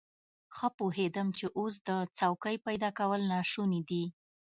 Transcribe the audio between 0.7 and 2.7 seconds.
پوهېدم چې اوس د څوکۍ